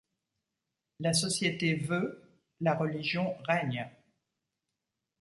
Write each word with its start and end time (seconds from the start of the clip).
La 0.99 1.13
société 1.13 1.75
veut, 1.75 2.23
la 2.59 2.73
religion 2.73 3.37
règne; 3.47 3.87